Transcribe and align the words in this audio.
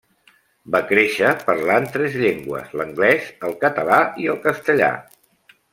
Va 0.75 0.79
créixer 0.91 1.33
parlant 1.49 1.85
tres 1.97 2.17
llengües: 2.23 2.73
l’anglès, 2.81 3.31
el 3.51 3.57
català 3.67 4.01
i 4.25 4.31
el 4.35 4.45
castellà. 4.49 4.93